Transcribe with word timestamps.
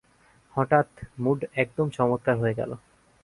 হঠাৎ, 0.55 0.87
মুড 1.19 1.39
একদম 1.53 1.87
চমৎকার 1.89 2.35
হয়ে 2.37 2.53
গেল। 2.53 2.71